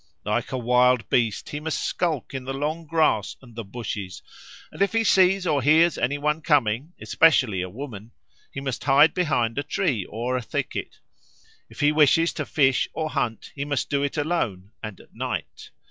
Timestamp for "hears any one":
5.61-6.41